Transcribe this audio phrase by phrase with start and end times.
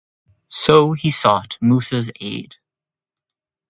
[0.47, 2.55] So he sought Musa's aid.